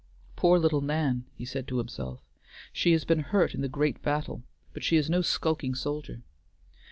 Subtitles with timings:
[0.35, 2.23] "Poor little Nan," he said to himself,
[2.73, 4.41] "she has been hurt in the great battle,
[4.73, 6.23] but she is no skulking soldier."